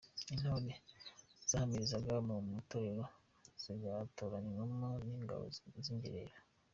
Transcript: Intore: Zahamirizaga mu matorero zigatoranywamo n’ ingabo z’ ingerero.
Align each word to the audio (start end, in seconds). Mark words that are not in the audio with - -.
Intore: 0.33 0.71
Zahamirizaga 1.49 2.13
mu 2.27 2.35
matorero 2.53 3.03
zigatoranywamo 3.61 4.87
n’ 5.05 5.07
ingabo 5.17 5.43
z’ 5.85 5.87
ingerero. 5.95 6.37